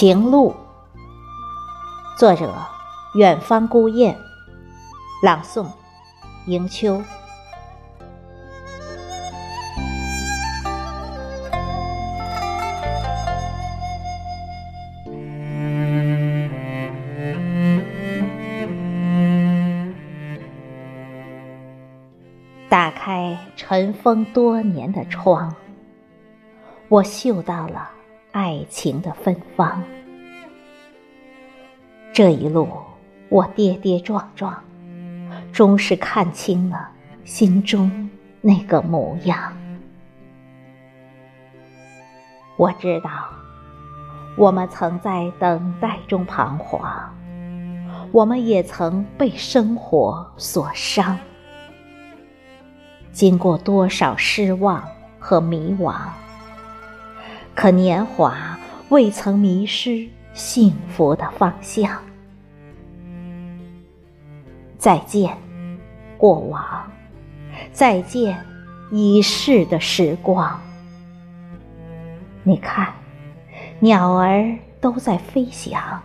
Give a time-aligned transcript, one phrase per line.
[0.00, 0.56] 情路，
[2.16, 2.50] 作者：
[3.12, 4.16] 远方孤雁，
[5.22, 5.66] 朗诵：
[6.46, 7.02] 迎秋。
[22.70, 25.54] 打开尘封多年的窗，
[26.88, 27.99] 我嗅到了。
[28.32, 29.82] 爱情的芬芳，
[32.12, 32.68] 这一路
[33.28, 34.62] 我跌跌撞撞，
[35.52, 36.90] 终是看清了
[37.24, 38.08] 心中
[38.40, 39.52] 那个模样。
[42.56, 43.10] 我知道，
[44.36, 47.12] 我们曾在等待中彷徨，
[48.12, 51.18] 我们也曾被生活所伤，
[53.10, 54.84] 经过多少失望
[55.18, 55.96] 和迷惘。
[57.60, 58.58] 可年华
[58.88, 62.00] 未曾迷失幸福的方向。
[64.78, 65.36] 再见，
[66.16, 66.58] 过往；
[67.70, 68.42] 再见，
[68.90, 70.58] 已逝的时光。
[72.44, 72.94] 你看，
[73.78, 76.00] 鸟儿都在飞翔，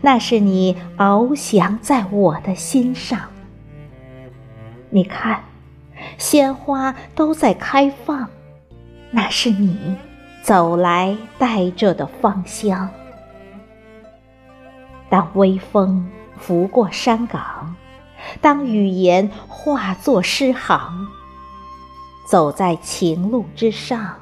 [0.00, 3.20] 那是你翱翔在我的心上。
[4.90, 5.44] 你看，
[6.18, 8.28] 鲜花都在开放，
[9.12, 9.94] 那是你。
[10.46, 12.88] 走来带着的芳香。
[15.08, 16.08] 当微风
[16.38, 17.74] 拂过山岗，
[18.40, 21.08] 当语言化作诗行，
[22.28, 24.18] 走在情路之上，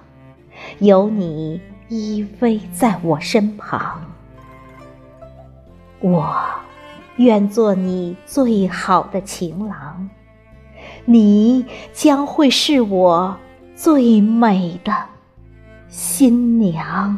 [0.79, 4.01] 有你依偎在我身旁。
[6.01, 6.43] 我
[7.17, 10.09] 愿做你最好的情郎，
[11.05, 13.37] 你将会是我
[13.77, 15.14] 最美的。
[15.97, 17.17] 新娘。